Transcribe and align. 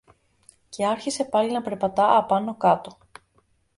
Και 0.69 0.85
άρχισε 0.85 1.25
πάλι 1.25 1.51
να 1.51 1.61
περπατά 1.61 2.17
απάνω-κάτω. 2.17 2.97